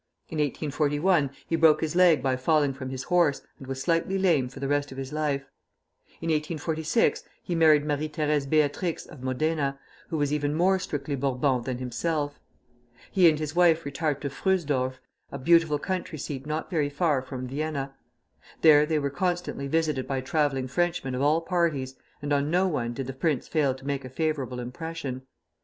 In 0.29 0.39
1841 0.39 1.29
he 1.45 1.55
broke 1.55 1.81
his 1.81 1.95
leg 1.95 2.23
by 2.23 2.35
falling 2.35 2.73
from 2.73 2.89
his 2.89 3.03
horse, 3.03 3.43
and 3.59 3.67
was 3.67 3.83
slightly 3.83 4.17
lame 4.17 4.49
for 4.49 4.59
the 4.59 4.67
rest 4.67 4.91
of 4.91 4.97
his 4.97 5.13
life. 5.13 5.43
In 6.21 6.31
1846 6.31 7.23
he 7.43 7.53
married 7.53 7.85
Marie 7.85 8.09
Thérèse 8.09 8.49
Beatrix 8.49 9.05
of 9.05 9.21
Modena, 9.21 9.77
who 10.09 10.17
was 10.17 10.33
even 10.33 10.55
more 10.55 10.79
strictly 10.79 11.13
Bourbon 11.15 11.61
than 11.61 11.77
himself. 11.77 12.39
He 13.11 13.29
and 13.29 13.37
his 13.37 13.55
wife 13.55 13.85
retired 13.85 14.21
to 14.21 14.29
Fröhsdorf, 14.29 14.95
a 15.31 15.37
beautiful 15.37 15.77
country 15.77 16.17
seat 16.17 16.47
not 16.47 16.71
very 16.71 16.89
far 16.89 17.21
from 17.21 17.47
Vienna. 17.47 17.93
There 18.63 18.87
they 18.87 18.97
were 18.97 19.11
constantly 19.11 19.67
visited 19.67 20.07
by 20.07 20.21
travelling 20.21 20.67
Frenchmen 20.67 21.13
of 21.13 21.21
all 21.21 21.41
parties, 21.41 21.93
and 22.23 22.33
on 22.33 22.49
no 22.49 22.67
one 22.67 22.93
did 22.95 23.05
the 23.05 23.13
prince 23.13 23.47
fail 23.47 23.75
to 23.75 23.85
make 23.85 24.03
a 24.03 24.09
favorable 24.09 24.59
impression. 24.59 25.27